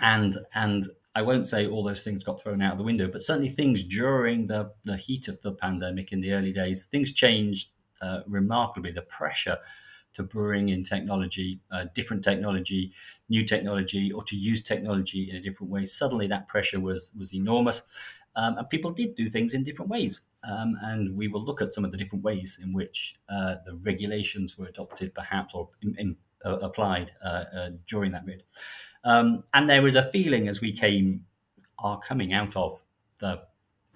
and 0.00 0.36
and 0.54 0.86
I 1.14 1.22
won't 1.22 1.46
say 1.46 1.66
all 1.66 1.84
those 1.84 2.02
things 2.02 2.24
got 2.24 2.42
thrown 2.42 2.62
out 2.62 2.72
of 2.72 2.78
the 2.78 2.84
window, 2.84 3.08
but 3.08 3.22
certainly 3.22 3.50
things 3.50 3.82
during 3.82 4.46
the 4.46 4.72
the 4.84 4.96
heat 4.96 5.28
of 5.28 5.40
the 5.42 5.52
pandemic 5.52 6.12
in 6.12 6.20
the 6.20 6.32
early 6.32 6.52
days, 6.52 6.84
things 6.86 7.12
changed 7.12 7.68
uh, 8.00 8.20
remarkably. 8.26 8.92
The 8.92 9.02
pressure 9.02 9.58
to 10.14 10.22
bring 10.22 10.68
in 10.68 10.84
technology, 10.84 11.60
uh, 11.70 11.84
different 11.94 12.22
technology, 12.22 12.92
new 13.28 13.44
technology, 13.44 14.12
or 14.12 14.22
to 14.24 14.36
use 14.36 14.62
technology 14.62 15.30
in 15.30 15.36
a 15.36 15.40
different 15.40 15.70
way. 15.72 15.84
Suddenly, 15.84 16.26
that 16.28 16.48
pressure 16.48 16.80
was 16.80 17.12
was 17.16 17.34
enormous, 17.34 17.82
um, 18.36 18.58
and 18.58 18.68
people 18.68 18.90
did 18.90 19.14
do 19.14 19.30
things 19.30 19.54
in 19.54 19.64
different 19.64 19.90
ways. 19.90 20.20
Um, 20.44 20.76
and 20.82 21.16
we 21.16 21.28
will 21.28 21.44
look 21.44 21.62
at 21.62 21.72
some 21.72 21.84
of 21.84 21.92
the 21.92 21.96
different 21.96 22.24
ways 22.24 22.58
in 22.62 22.72
which 22.72 23.16
uh, 23.28 23.56
the 23.64 23.74
regulations 23.82 24.58
were 24.58 24.66
adopted, 24.66 25.14
perhaps, 25.14 25.54
or 25.54 25.68
in, 25.82 25.94
in, 25.98 26.16
uh, 26.44 26.58
applied 26.58 27.12
uh, 27.24 27.44
uh, 27.56 27.70
during 27.86 28.10
that 28.12 28.24
period. 28.24 28.42
Um, 29.04 29.44
and 29.54 29.68
there 29.68 29.82
was 29.82 29.94
a 29.94 30.10
feeling 30.10 30.48
as 30.48 30.60
we 30.60 30.72
came, 30.72 31.24
are 31.78 32.00
coming 32.00 32.32
out 32.32 32.56
of 32.56 32.82
the 33.20 33.42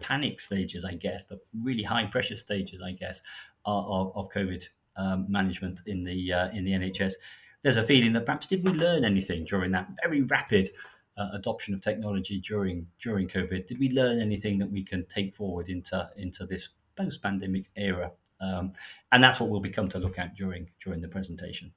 panic 0.01 0.41
stages, 0.41 0.85
I 0.85 0.95
guess, 0.95 1.25
the 1.25 1.41
really 1.63 1.83
high 1.83 2.07
pressure 2.07 2.37
stages, 2.37 2.81
I 2.85 2.93
guess, 2.93 3.23
of, 3.65 4.17
of 4.17 4.29
COVID 4.31 4.69
um, 4.97 5.27
management 5.29 5.81
in 5.87 6.05
the 6.05 6.33
uh, 6.33 6.49
in 6.51 6.65
the 6.65 6.73
NHS. 6.73 7.15
There's 7.63 7.77
a 7.77 7.85
feeling 7.85 8.13
that 8.13 8.27
perhaps 8.27 8.47
did 8.47 8.67
we 8.67 8.73
learn 8.75 9.05
anything 9.05 9.45
during 9.45 9.73
that 9.73 9.89
very 10.03 10.23
rapid 10.23 10.71
uh, 11.17 11.29
adoption 11.33 11.75
of 11.75 11.81
technology 11.81 12.41
during 12.41 12.87
during 13.01 13.29
COVID? 13.29 13.67
Did 13.67 13.79
we 13.79 13.91
learn 13.91 14.21
anything 14.21 14.59
that 14.59 14.71
we 14.71 14.85
can 14.85 15.05
take 15.07 15.35
forward 15.35 15.69
into 15.69 16.09
into 16.17 16.47
this 16.47 16.71
post 16.97 17.23
pandemic 17.23 17.67
era? 17.77 18.11
Um, 18.41 18.73
and 19.13 19.25
that's 19.25 19.41
what 19.41 19.49
we'll 19.49 19.61
become 19.61 19.89
to 19.91 19.99
look 19.99 20.19
at 20.19 20.37
during 20.37 20.69
during 20.83 21.01
the 21.01 21.09
presentation. 21.09 21.73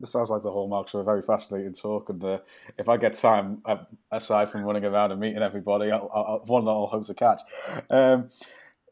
This 0.00 0.10
sounds 0.10 0.30
like 0.30 0.42
the 0.42 0.50
hallmarks 0.50 0.94
of 0.94 1.00
a 1.00 1.04
very 1.04 1.22
fascinating 1.22 1.74
talk. 1.74 2.08
And 2.08 2.22
uh, 2.24 2.38
if 2.76 2.88
I 2.88 2.96
get 2.96 3.14
time 3.14 3.62
uh, 3.64 3.84
aside 4.10 4.50
from 4.50 4.62
running 4.62 4.84
around 4.84 5.12
and 5.12 5.20
meeting 5.20 5.42
everybody, 5.42 5.92
I'll, 5.92 6.10
I'll, 6.12 6.42
one 6.46 6.64
that 6.64 6.72
I'll 6.72 6.88
hope 6.88 7.06
to 7.06 7.14
catch. 7.14 7.40
Um, 7.88 8.28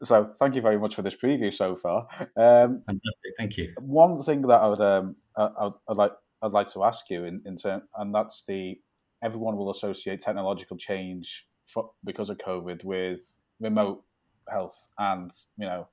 so 0.03 0.31
thank 0.39 0.55
you 0.55 0.61
very 0.61 0.79
much 0.79 0.95
for 0.95 1.01
this 1.01 1.15
preview 1.15 1.53
so 1.53 1.75
far. 1.75 2.07
Um, 2.19 2.81
Fantastic, 2.85 3.33
thank 3.37 3.57
you. 3.57 3.73
One 3.79 4.21
thing 4.21 4.41
that 4.43 4.61
I 4.61 4.67
would 4.67 4.81
um, 4.81 5.15
I, 5.37 5.69
would 5.87 5.97
like 5.97 6.13
I'd 6.41 6.51
like 6.51 6.71
to 6.73 6.83
ask 6.83 7.09
you 7.09 7.25
in, 7.25 7.41
in 7.45 7.55
term, 7.55 7.83
and 7.95 8.13
that's 8.13 8.43
the 8.47 8.79
everyone 9.23 9.57
will 9.57 9.69
associate 9.69 10.19
technological 10.19 10.77
change 10.77 11.47
for, 11.65 11.91
because 12.03 12.29
of 12.29 12.37
COVID 12.39 12.83
with 12.83 13.37
remote 13.59 14.03
health 14.49 14.87
and 14.97 15.31
you 15.57 15.65
know 15.65 15.87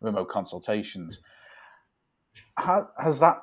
remote 0.00 0.28
consultations. 0.28 1.20
How, 2.56 2.88
has 2.98 3.20
that 3.20 3.42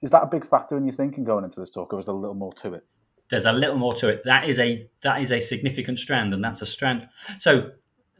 is 0.00 0.10
that 0.10 0.22
a 0.22 0.26
big 0.26 0.46
factor 0.46 0.76
in 0.76 0.84
your 0.84 0.92
thinking 0.92 1.24
going 1.24 1.44
into 1.44 1.60
this 1.60 1.70
talk, 1.70 1.92
or 1.92 1.98
is 1.98 2.06
there 2.06 2.14
a 2.14 2.18
little 2.18 2.34
more 2.34 2.52
to 2.54 2.74
it? 2.74 2.86
There's 3.30 3.46
a 3.46 3.52
little 3.52 3.76
more 3.76 3.94
to 3.96 4.08
it. 4.08 4.22
That 4.24 4.48
is 4.48 4.58
a 4.58 4.88
that 5.02 5.20
is 5.20 5.30
a 5.30 5.40
significant 5.40 5.98
strand, 5.98 6.34
and 6.34 6.42
that's 6.42 6.62
a 6.62 6.66
strand. 6.66 7.08
So 7.38 7.70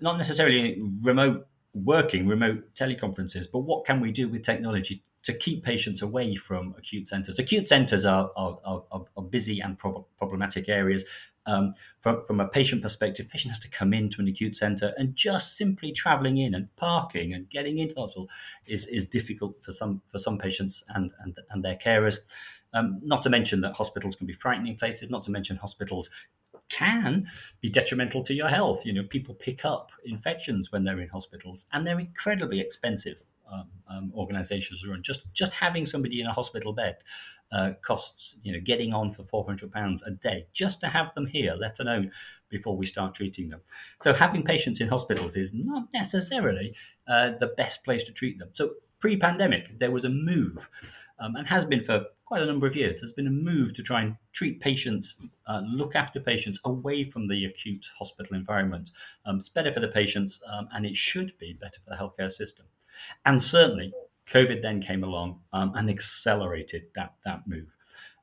not 0.03 0.19
necessarily 0.19 0.83
remote 1.01 1.47
working, 1.75 2.27
remote 2.27 2.75
teleconferences, 2.75 3.47
but 3.51 3.61
what 3.61 3.87
can 3.87 4.01
we 4.01 4.13
do 4.13 4.29
with 4.29 4.43
technology 4.43 5.03
to 5.23 5.33
keep 5.33 5.65
patients 5.65 6.03
away 6.03 6.35
from 6.35 6.75
acute 6.77 7.07
centres? 7.07 7.39
Acute 7.39 7.69
centres 7.69 8.05
are, 8.05 8.31
are, 8.37 8.59
are, 8.65 9.05
are 9.17 9.23
busy 9.23 9.61
and 9.61 9.79
prob- 9.79 10.05
problematic 10.19 10.69
areas. 10.69 11.05
Um, 11.47 11.75
from, 12.01 12.25
from 12.25 12.41
a 12.41 12.47
patient 12.47 12.83
perspective, 12.83 13.29
patient 13.29 13.53
has 13.53 13.59
to 13.61 13.69
come 13.69 13.93
into 13.93 14.21
an 14.21 14.29
acute 14.29 14.57
centre, 14.57 14.93
and 14.97 15.17
just 15.17 15.57
simply 15.57 15.91
travelling 15.93 16.39
in 16.39 16.55
and 16.55 16.75
parking 16.77 17.33
and 17.33 17.49
getting 17.51 17.79
into 17.79 17.97
hospital 17.97 18.29
is, 18.67 18.87
is 18.87 19.05
difficult 19.07 19.57
for 19.61 19.73
some 19.73 20.03
for 20.09 20.21
some 20.21 20.39
patients 20.39 20.85
and 20.91 21.11
and, 21.25 21.37
and 21.51 21.65
their 21.65 21.77
carers. 21.77 22.19
Um, 22.75 23.01
not 23.03 23.23
to 23.25 23.31
mention 23.31 23.61
that 23.63 23.75
hospitals 23.75 24.15
can 24.15 24.27
be 24.27 24.33
frightening 24.33 24.77
places. 24.77 25.11
Not 25.11 25.25
to 25.25 25.31
mention 25.31 25.57
hospitals 25.57 26.11
can 26.81 27.27
be 27.61 27.69
detrimental 27.69 28.23
to 28.25 28.35
your 28.35 28.49
health. 28.49 28.85
You 28.87 28.95
know, 28.95 29.05
people 29.09 29.35
pick 29.35 29.65
up 29.65 29.91
infections 30.05 30.73
when 30.73 30.85
they're 30.85 31.03
in 31.05 31.09
hospitals, 31.09 31.67
and 31.73 31.87
they're 31.87 32.01
incredibly 32.01 32.61
expensive 32.61 33.23
um, 33.53 33.69
um, 33.93 34.13
organizations 34.15 34.85
run. 34.87 35.03
Just 35.03 35.23
just 35.33 35.53
having 35.53 35.87
somebody 35.87 36.21
in 36.21 36.27
a 36.27 36.33
hospital 36.33 36.73
bed 36.73 36.97
uh, 37.53 37.71
costs, 37.83 38.37
you 38.43 38.53
know, 38.53 38.61
getting 38.65 38.95
on 38.95 39.11
for 39.11 39.25
four 39.25 39.45
hundred 39.47 39.71
pounds 39.73 40.03
a 40.03 40.11
day 40.11 40.47
just 40.53 40.81
to 40.81 40.87
have 40.87 41.15
them 41.15 41.27
here, 41.27 41.55
let 41.61 41.79
alone 41.81 42.11
before 42.49 42.77
we 42.77 42.87
start 42.87 43.15
treating 43.15 43.51
them. 43.51 43.61
So 44.03 44.13
having 44.13 44.43
patients 44.45 44.81
in 44.81 44.89
hospitals 44.89 45.37
is 45.37 45.53
not 45.55 45.89
necessarily 45.93 46.75
uh, 47.07 47.33
the 47.41 47.53
best 47.57 47.85
place 47.85 48.05
to 48.05 48.13
treat 48.13 48.39
them. 48.39 48.49
So 48.53 48.71
pre-pandemic, 49.01 49.79
there 49.81 49.91
was 49.91 50.05
a 50.05 50.09
move, 50.09 50.69
um, 51.19 51.35
and 51.37 51.47
has 51.49 51.65
been 51.65 51.83
for 51.83 52.05
quite 52.33 52.43
a 52.43 52.47
number 52.47 52.67
of 52.67 52.75
years. 52.75 52.99
There's 52.99 53.13
been 53.13 53.27
a 53.27 53.31
move 53.31 53.75
to 53.75 53.83
try 53.83 54.01
and 54.01 54.17
treat 54.33 54.59
patients, 54.59 55.17
uh, 55.47 55.61
look 55.67 55.95
after 55.95 56.19
patients 56.19 56.59
away 56.65 57.05
from 57.05 57.29
the 57.29 57.45
acute 57.45 57.91
hospital 57.99 58.35
environment. 58.35 58.91
Um, 59.27 59.37
it's 59.37 59.51
better 59.51 59.71
for 59.71 59.81
the 59.81 59.89
patients, 59.89 60.41
um, 60.51 60.67
and 60.73 60.87
it 60.87 60.97
should 60.97 61.37
be 61.37 61.53
better 61.53 61.79
for 61.85 61.91
the 61.91 61.97
healthcare 61.97 62.33
system. 62.33 62.65
And 63.27 63.43
certainly, 63.43 63.93
COVID 64.31 64.63
then 64.63 64.81
came 64.81 65.05
along 65.05 65.41
um, 65.53 65.75
and 65.75 65.91
accelerated 65.91 66.85
that 66.95 67.13
that 67.27 67.47
move. 67.47 67.77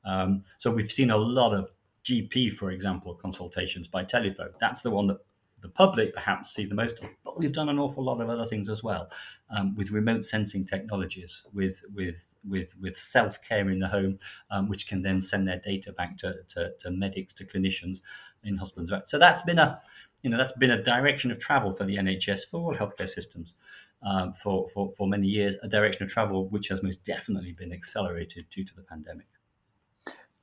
Um, 0.04 0.44
so 0.58 0.72
we've 0.72 0.92
seen 0.92 1.12
a 1.12 1.18
lot 1.18 1.54
of 1.54 1.70
GP, 2.04 2.54
for 2.54 2.72
example, 2.72 3.14
consultations 3.14 3.88
by 3.88 4.06
telephone. 4.06 4.54
That's 4.60 4.82
the 4.82 4.90
one 4.90 5.06
that 5.06 5.20
the 5.62 5.70
public 5.70 6.14
perhaps 6.14 6.54
see 6.54 6.66
the 6.66 6.76
most 6.76 7.00
of. 7.00 7.10
But 7.24 7.38
we've 7.38 7.52
done 7.52 7.70
an 7.70 7.80
awful 7.80 8.04
lot 8.04 8.22
of 8.22 8.30
other 8.30 8.46
things 8.46 8.70
as 8.70 8.84
well, 8.84 9.10
um, 9.56 9.76
with 9.76 9.92
remote 9.92 10.24
sensing 10.24 10.66
technologies, 10.66 11.46
with 11.54 11.82
with 11.94 12.28
with 12.48 12.76
with 12.80 12.98
self 12.98 13.42
care 13.42 13.70
in 13.70 13.80
the 13.80 13.88
home, 13.88 14.18
um, 14.52 14.70
which 14.70 14.88
can 14.88 15.02
then 15.02 15.22
send 15.22 15.48
their 15.48 15.60
data 15.60 15.92
back 15.94 16.18
to, 16.20 16.36
to, 16.50 16.72
to 16.80 16.92
medics, 16.92 17.34
to 17.34 17.46
clinicians 17.46 18.02
in 18.44 18.58
hospitals. 18.58 18.92
So 19.06 19.18
that's 19.18 19.42
been 19.42 19.60
a 19.60 19.82
you 20.24 20.30
know 20.30 20.38
that's 20.38 20.54
been 20.54 20.72
a 20.72 20.84
direction 20.84 21.32
of 21.32 21.40
travel 21.40 21.72
for 21.72 21.86
the 21.86 21.98
NHS 21.98 22.50
for 22.50 22.60
all 22.62 22.76
healthcare 22.76 23.10
systems. 23.10 23.56
Um, 24.02 24.32
for, 24.32 24.70
for, 24.74 24.94
for 24.94 25.10
many 25.10 25.28
years, 25.28 25.58
a 25.62 25.68
direction 25.68 26.04
of 26.04 26.10
travel 26.10 26.48
which 26.48 26.70
has 26.70 26.82
most 26.82 27.04
definitely 27.04 27.52
been 27.52 27.74
accelerated 27.74 28.46
due 28.50 28.64
to 28.64 28.74
the 28.74 28.82
pandemic. 28.82 29.28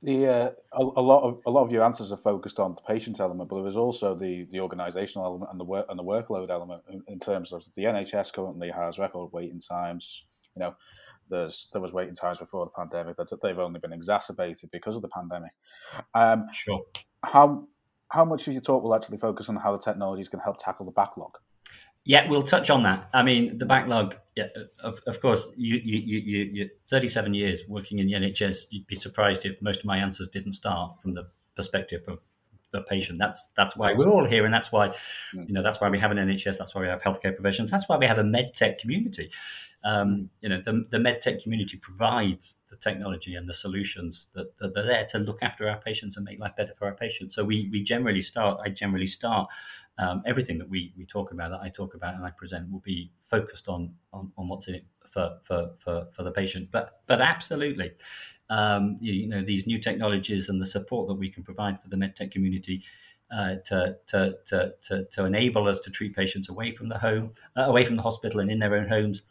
The 0.03 0.27
uh, 0.27 0.49
a, 0.73 0.83
a, 0.83 1.01
lot 1.01 1.23
of 1.23 1.41
a 1.47 1.49
lot 1.49 1.63
of 1.63 1.71
your 1.71 1.83
answers 1.83 2.11
are 2.11 2.17
focused 2.17 2.59
on 2.59 2.75
the 2.75 2.81
patient 2.81 3.19
element, 3.19 3.49
but 3.49 3.55
there 3.55 3.67
is 3.67 3.75
also 3.75 4.15
the 4.15 4.47
the 4.51 4.59
organisational 4.59 5.25
element 5.25 5.49
and 5.51 5.59
the 5.59 5.63
work 5.63 5.87
and 5.89 5.97
the 5.97 6.03
workload 6.03 6.51
element 6.51 6.83
in, 6.89 7.01
in, 7.07 7.17
terms 7.17 7.51
of 7.51 7.63
the 7.75 7.83
NHS 7.83 8.31
currently 8.31 8.69
has 8.69 8.99
record 8.99 9.31
waiting 9.33 9.59
times. 9.59 10.25
You 10.55 10.59
know, 10.59 10.75
there's 11.29 11.67
there 11.73 11.81
was 11.81 11.93
waiting 11.93 12.13
times 12.13 12.37
before 12.37 12.65
the 12.65 12.71
pandemic 12.71 13.17
that 13.17 13.41
they've 13.41 13.57
only 13.57 13.79
been 13.79 13.93
exacerbated 13.93 14.69
because 14.71 14.95
of 14.95 15.01
the 15.01 15.09
pandemic. 15.09 15.51
Um, 16.13 16.45
sure. 16.53 16.83
How 17.23 17.67
how 18.09 18.23
much 18.23 18.47
of 18.47 18.53
your 18.53 18.61
talk 18.61 18.83
will 18.83 18.93
actually 18.93 19.17
focus 19.17 19.49
on 19.49 19.55
how 19.55 19.71
the 19.71 19.79
technologies 19.83 20.29
can 20.29 20.39
help 20.39 20.57
tackle 20.59 20.85
the 20.85 20.91
backlog? 20.91 21.37
Yeah, 22.07 22.29
we'll 22.29 22.43
touch 22.43 22.69
on 22.69 22.83
that. 22.83 23.09
I 23.13 23.21
mean, 23.21 23.57
the 23.57 23.65
backlog, 23.65 24.15
yeah, 24.33 24.47
of, 24.79 25.01
of 25.07 25.19
course, 25.19 25.45
you, 25.57 25.75
you, 25.83 25.99
you, 25.99 26.49
you, 26.53 26.69
37 26.87 27.33
years 27.33 27.63
working 27.67 27.99
in 27.99 28.05
the 28.05 28.13
NHS, 28.13 28.67
you'd 28.69 28.87
be 28.87 28.95
surprised 28.95 29.43
if 29.45 29.61
most 29.61 29.79
of 29.79 29.85
my 29.85 29.97
answers 29.97 30.29
didn't 30.29 30.53
start 30.53 31.01
from 31.01 31.15
the 31.15 31.27
perspective 31.57 32.03
of 32.07 32.19
the 32.71 32.79
patient. 32.79 33.19
That's 33.19 33.49
that's 33.57 33.75
why 33.75 33.93
we're 33.93 34.07
all 34.07 34.25
here, 34.25 34.45
and 34.45 34.53
that's 34.53 34.71
why 34.71 34.93
you 35.33 35.53
know 35.53 35.61
that's 35.61 35.81
why 35.81 35.89
we 35.89 35.99
have 35.99 36.11
an 36.11 36.17
NHS. 36.17 36.57
That's 36.57 36.73
why 36.73 36.81
we 36.81 36.87
have 36.87 37.01
healthcare 37.01 37.35
professions. 37.35 37.71
That's 37.71 37.89
why 37.89 37.97
we 37.97 38.05
have 38.05 38.17
a 38.17 38.23
medtech 38.23 38.77
community. 38.79 39.29
Um, 39.83 40.29
you 40.41 40.49
know, 40.49 40.61
the 40.63 40.85
the 40.89 40.97
medtech 40.97 41.43
community 41.43 41.77
provides 41.77 42.57
the 42.69 42.77
technology 42.77 43.35
and 43.35 43.49
the 43.49 43.53
solutions 43.53 44.27
that, 44.33 44.57
that 44.59 44.77
are 44.77 44.85
there 44.85 45.05
to 45.11 45.19
look 45.19 45.39
after 45.41 45.69
our 45.69 45.79
patients 45.79 46.17
and 46.17 46.25
make 46.25 46.39
life 46.39 46.55
better 46.57 46.73
for 46.73 46.85
our 46.85 46.95
patients. 46.95 47.35
So 47.35 47.43
we 47.43 47.69
we 47.71 47.83
generally 47.83 48.21
start. 48.21 48.59
I 48.63 48.69
generally 48.69 49.07
start 49.07 49.49
um, 49.97 50.23
everything 50.25 50.57
that 50.57 50.69
we, 50.69 50.93
we 50.97 51.05
talk 51.05 51.31
about, 51.31 51.51
that 51.51 51.61
I 51.61 51.69
talk 51.69 51.95
about 51.95 52.15
and 52.15 52.25
I 52.25 52.31
present, 52.31 52.71
will 52.71 52.79
be 52.79 53.11
focused 53.21 53.67
on 53.67 53.93
on, 54.13 54.31
on 54.37 54.47
what's 54.47 54.67
in 54.67 54.75
it 54.75 54.85
for, 55.09 55.37
for, 55.43 55.71
for, 55.79 56.07
for 56.11 56.23
the 56.23 56.31
patient. 56.31 56.69
But 56.71 57.01
but 57.07 57.21
absolutely, 57.21 57.91
um, 58.49 58.97
you, 58.99 59.13
you, 59.13 59.27
know 59.27 59.43
these 59.43 59.65
new 59.65 59.79
technologies 59.79 60.49
and 60.49 60.61
the 60.61 60.65
support 60.65 61.07
that 61.07 61.15
we 61.15 61.29
can 61.29 61.43
provide 61.43 61.81
for 61.81 61.89
the 61.89 61.97
medtech 61.97 62.31
community. 62.31 62.83
Uh, 63.29 63.55
to, 63.65 63.97
to, 64.07 64.37
to, 64.45 64.73
to, 64.81 65.03
to 65.11 65.25
enable 65.25 65.67
us 65.67 65.79
to 65.79 65.89
treat 65.89 66.15
patients 66.15 66.47
away 66.47 66.71
from 66.71 66.87
the 66.87 66.97
home, 66.97 67.33
uh, 67.57 67.63
away 67.63 67.83
from 67.83 67.97
the 67.97 68.01
hospital, 68.01 68.39
and 68.39 68.49
in 68.49 68.57
their 68.57 68.73
own 68.73 68.87
homes, 68.87 69.21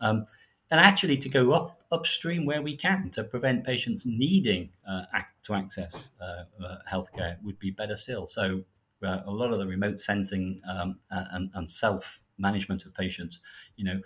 um, 0.00 0.26
and 0.72 0.80
actually 0.80 1.16
to 1.16 1.28
go 1.28 1.52
up 1.52 1.80
upstream 1.92 2.44
where 2.44 2.62
we 2.62 2.76
can 2.76 3.10
to 3.10 3.22
prevent 3.22 3.62
patients 3.64 4.04
needing 4.04 4.68
uh, 4.88 5.02
act, 5.14 5.32
to 5.44 5.54
access 5.54 6.10
uh, 6.20 6.64
uh, 6.64 6.78
healthcare 6.90 7.36
would 7.44 7.58
be 7.60 7.70
better 7.70 7.94
still. 7.94 8.26
So 8.26 8.64
a 9.04 9.30
lot 9.30 9.52
of 9.52 9.58
the 9.58 9.66
remote 9.66 10.00
sensing 10.00 10.60
um, 10.68 10.98
and, 11.10 11.50
and 11.54 11.70
self 11.70 12.20
management 12.38 12.84
of 12.84 12.94
patients, 12.94 13.40
you 13.76 13.84
know, 13.84 14.00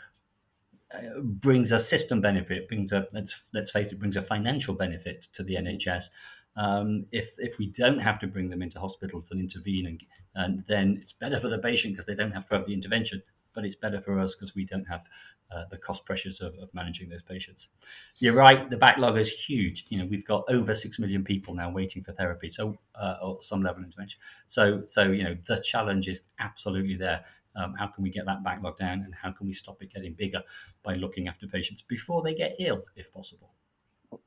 uh, 0.95 1.21
brings 1.21 1.73
a 1.73 1.79
system 1.79 2.21
benefit, 2.21 2.69
brings 2.69 2.93
a 2.93 3.07
let's 3.13 3.43
let's 3.53 3.71
face 3.71 3.93
it, 3.93 3.99
brings 3.99 4.17
a 4.17 4.23
financial 4.23 4.75
benefit 4.75 5.29
to 5.33 5.43
the 5.43 5.55
NHS. 5.55 6.07
Um, 6.57 7.07
if 7.13 7.31
if 7.39 7.59
we 7.59 7.67
don't 7.67 7.99
have 7.99 8.19
to 8.21 8.27
bring 8.27 8.49
them 8.49 8.63
into 8.63 8.81
hospitals 8.81 9.29
and 9.31 9.41
intervene, 9.41 9.87
and, 9.87 10.03
and 10.35 10.65
then 10.67 10.99
it's 11.03 11.13
better 11.13 11.39
for 11.39 11.49
the 11.49 11.59
patient 11.59 11.95
because 11.95 12.07
they 12.07 12.15
don't 12.15 12.33
have 12.33 12.49
to 12.49 12.55
have 12.57 12.67
the 12.67 12.73
intervention, 12.73 13.23
but 13.55 13.65
it's 13.65 13.75
better 13.75 14.01
for 14.01 14.19
us 14.19 14.35
because 14.35 14.55
we 14.55 14.65
don't 14.65 14.85
have 14.85 15.03
uh, 15.51 15.65
the 15.71 15.79
cost 15.79 16.05
pressures 16.05 16.41
of, 16.41 16.55
of, 16.59 16.69
managing 16.75 17.09
those 17.09 17.23
patients. 17.23 17.69
You're 18.19 18.35
right, 18.35 18.69
the 18.69 18.77
backlog 18.77 19.17
is 19.17 19.31
huge. 19.31 19.87
You 19.89 19.99
know, 19.99 20.07
we've 20.07 20.27
got 20.27 20.45
over 20.51 20.75
six 20.75 20.99
million 20.99 21.25
people 21.25 21.55
now 21.55 21.71
waiting 21.71 22.03
for 22.03 22.13
therapy, 22.13 22.51
so 22.51 22.79
uh, 22.95 23.17
or 23.23 23.41
some 23.41 23.63
level 23.63 23.81
of 23.81 23.87
intervention. 23.87 24.21
So, 24.47 24.83
so 24.87 25.05
you 25.05 25.25
know, 25.25 25.37
the 25.47 25.59
challenge 25.59 26.07
is 26.09 26.21
absolutely 26.39 26.97
there. 26.97 27.25
Um, 27.57 27.75
how 27.79 27.87
can 27.87 28.03
we 28.05 28.11
get 28.11 28.27
that 28.27 28.45
backlog 28.45 28.77
down, 28.77 29.03
and 29.05 29.15
how 29.15 29.33
can 29.33 29.47
we 29.47 29.53
stop 29.55 29.83
it 29.83 29.93
getting 29.93 30.13
bigger 30.13 30.43
by 30.83 30.95
looking 30.95 31.29
after 31.29 31.47
patients 31.47 31.81
before 31.83 32.23
they 32.23 32.35
get 32.35 32.57
ill, 32.59 32.85
if 32.95 33.11
possible? 33.13 33.51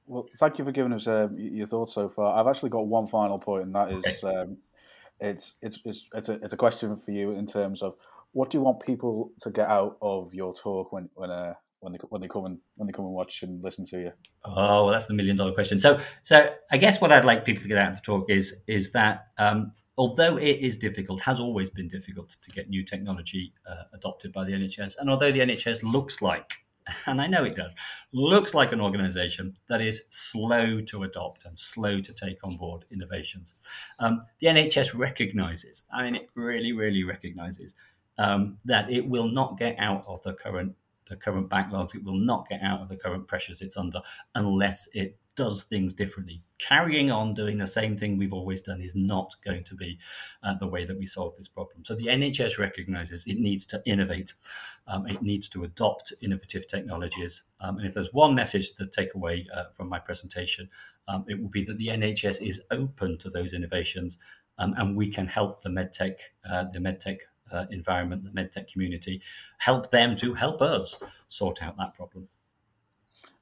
Well, 0.07 0.27
thank 0.37 0.57
you 0.57 0.65
for 0.65 0.71
giving 0.71 0.93
us 0.93 1.07
um, 1.07 1.37
your 1.37 1.67
thoughts 1.67 1.93
so 1.93 2.09
far. 2.09 2.37
I've 2.39 2.47
actually 2.47 2.69
got 2.69 2.87
one 2.87 3.07
final 3.07 3.39
point, 3.39 3.63
and 3.63 3.75
that 3.75 3.91
is 3.91 4.23
okay. 4.23 4.35
um, 4.35 4.57
it's, 5.19 5.53
it's 5.61 5.79
it's 5.85 6.05
it's 6.15 6.29
a 6.29 6.33
it's 6.43 6.53
a 6.53 6.57
question 6.57 6.95
for 6.97 7.11
you 7.11 7.31
in 7.31 7.45
terms 7.45 7.83
of 7.83 7.95
what 8.33 8.49
do 8.49 8.57
you 8.57 8.63
want 8.63 8.81
people 8.81 9.31
to 9.41 9.49
get 9.49 9.67
out 9.67 9.97
of 10.01 10.33
your 10.33 10.53
talk 10.53 10.91
when 10.91 11.09
when 11.15 11.29
uh, 11.29 11.53
when 11.79 11.93
they 11.93 11.99
when 12.09 12.21
they 12.21 12.27
come 12.27 12.45
and 12.45 12.59
when 12.75 12.87
they 12.87 12.93
come 12.93 13.05
and 13.05 13.13
watch 13.13 13.43
and 13.43 13.63
listen 13.63 13.85
to 13.87 13.99
you? 13.99 14.11
Oh, 14.45 14.85
well, 14.85 14.91
that's 14.91 15.05
the 15.05 15.13
million 15.13 15.35
dollar 15.35 15.53
question. 15.53 15.79
So 15.79 15.99
so 16.23 16.53
I 16.71 16.77
guess 16.77 17.01
what 17.01 17.11
I'd 17.11 17.25
like 17.25 17.45
people 17.45 17.63
to 17.63 17.67
get 17.67 17.77
out 17.77 17.91
of 17.91 17.95
the 17.95 18.01
talk 18.01 18.29
is 18.29 18.53
is 18.67 18.91
that 18.91 19.27
um, 19.37 19.71
although 19.97 20.37
it 20.37 20.59
is 20.61 20.77
difficult, 20.77 21.21
has 21.21 21.39
always 21.39 21.69
been 21.69 21.89
difficult 21.89 22.37
to 22.41 22.51
get 22.51 22.69
new 22.69 22.85
technology 22.85 23.53
uh, 23.69 23.83
adopted 23.93 24.31
by 24.31 24.45
the 24.45 24.53
NHS, 24.53 24.95
and 24.99 25.09
although 25.09 25.31
the 25.31 25.39
NHS 25.39 25.83
looks 25.83 26.21
like 26.21 26.53
and 27.05 27.21
I 27.21 27.27
know 27.27 27.43
it 27.43 27.55
does, 27.55 27.73
looks 28.13 28.53
like 28.53 28.71
an 28.71 28.81
organization 28.81 29.55
that 29.69 29.81
is 29.81 30.03
slow 30.09 30.81
to 30.81 31.03
adopt 31.03 31.45
and 31.45 31.57
slow 31.57 31.99
to 31.99 32.13
take 32.13 32.37
on 32.43 32.55
board 32.57 32.85
innovations. 32.91 33.53
Um, 33.99 34.21
the 34.39 34.47
NHS 34.47 34.97
recognizes, 34.97 35.83
I 35.93 36.03
mean, 36.03 36.15
it 36.15 36.29
really, 36.35 36.71
really 36.71 37.03
recognizes 37.03 37.75
um, 38.21 38.57
that 38.65 38.91
it 38.91 39.07
will 39.07 39.27
not 39.27 39.57
get 39.57 39.75
out 39.79 40.03
of 40.07 40.21
the 40.21 40.33
current 40.33 40.75
the 41.09 41.15
current 41.17 41.49
backlogs. 41.49 41.93
It 41.93 42.03
will 42.03 42.19
not 42.19 42.47
get 42.47 42.61
out 42.61 42.81
of 42.81 42.87
the 42.87 42.95
current 42.95 43.27
pressures 43.27 43.61
it's 43.61 43.75
under 43.75 44.01
unless 44.35 44.87
it 44.93 45.17
does 45.35 45.63
things 45.63 45.93
differently. 45.93 46.41
Carrying 46.59 47.09
on 47.09 47.33
doing 47.33 47.57
the 47.57 47.67
same 47.67 47.97
thing 47.97 48.17
we've 48.17 48.33
always 48.33 48.61
done 48.61 48.79
is 48.79 48.95
not 48.95 49.33
going 49.43 49.63
to 49.63 49.75
be 49.75 49.97
uh, 50.43 50.53
the 50.59 50.67
way 50.67 50.85
that 50.85 50.97
we 50.97 51.05
solve 51.05 51.35
this 51.37 51.47
problem. 51.47 51.83
So 51.83 51.95
the 51.95 52.07
NHS 52.07 52.59
recognizes 52.59 53.25
it 53.25 53.39
needs 53.39 53.65
to 53.67 53.81
innovate, 53.85 54.33
um, 54.87 55.07
it 55.07 55.21
needs 55.21 55.49
to 55.49 55.63
adopt 55.63 56.13
innovative 56.21 56.67
technologies. 56.67 57.43
Um, 57.59 57.77
and 57.77 57.87
if 57.87 57.93
there's 57.93 58.13
one 58.13 58.35
message 58.35 58.75
to 58.75 58.85
take 58.85 59.15
away 59.15 59.47
uh, 59.53 59.65
from 59.73 59.89
my 59.89 59.99
presentation, 59.99 60.69
um, 61.07 61.25
it 61.27 61.41
will 61.41 61.49
be 61.49 61.65
that 61.65 61.77
the 61.77 61.87
NHS 61.87 62.47
is 62.47 62.61
open 62.71 63.17
to 63.17 63.29
those 63.29 63.53
innovations 63.53 64.17
um, 64.59 64.75
and 64.77 64.95
we 64.95 65.09
can 65.09 65.27
help 65.27 65.61
the 65.61 65.69
medtech, 65.69 66.15
uh, 66.49 66.65
the 66.71 66.79
medtech 66.79 67.17
uh, 67.51 67.65
environment, 67.71 68.23
the 68.23 68.29
medtech 68.29 68.71
community, 68.71 69.21
help 69.57 69.91
them 69.91 70.15
to 70.17 70.33
help 70.33 70.61
us 70.61 70.99
sort 71.27 71.61
out 71.61 71.77
that 71.77 71.93
problem. 71.93 72.27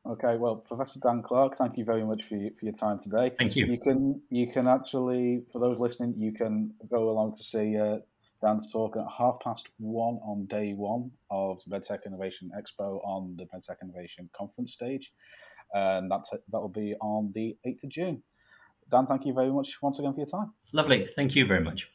Okay, 0.06 0.38
well, 0.38 0.56
Professor 0.56 1.00
Dan 1.00 1.22
Clark, 1.22 1.58
thank 1.58 1.78
you 1.78 1.84
very 1.84 2.06
much 2.06 2.24
for, 2.24 2.36
you, 2.36 2.52
for 2.58 2.66
your 2.66 2.74
time 2.74 3.00
today. 3.00 3.32
Thank 3.38 3.56
you. 3.56 3.66
You 3.66 3.78
can 3.78 4.22
you 4.30 4.52
can 4.52 4.68
actually, 4.68 5.44
for 5.52 5.60
those 5.60 5.78
listening, 5.78 6.16
you 6.18 6.32
can 6.32 6.74
go 6.90 7.10
along 7.10 7.36
to 7.36 7.44
see 7.44 7.78
uh, 7.78 7.98
Dan's 8.42 8.72
talk 8.72 8.96
at 8.96 9.06
half 9.16 9.40
past 9.44 9.68
one 9.78 10.16
on 10.24 10.46
day 10.46 10.74
one 10.74 11.12
of 11.30 11.62
the 11.66 11.76
MedTech 11.76 12.06
Innovation 12.06 12.50
Expo 12.58 13.06
on 13.06 13.36
the 13.38 13.44
MedTech 13.46 13.76
Innovation 13.84 14.30
Conference 14.36 14.72
stage, 14.74 15.12
and 15.74 16.10
that's 16.10 16.30
that 16.30 16.60
will 16.60 16.70
be 16.70 16.96
on 17.02 17.32
the 17.36 17.58
eighth 17.66 17.84
of 17.84 17.90
June. 17.90 18.24
Dan, 18.90 19.06
thank 19.06 19.26
you 19.26 19.34
very 19.34 19.52
much 19.52 19.82
once 19.82 20.00
again 20.00 20.14
for 20.14 20.20
your 20.22 20.28
time. 20.28 20.54
Lovely, 20.72 21.06
thank 21.06 21.36
you 21.36 21.46
very 21.46 21.64
much. 21.64 21.90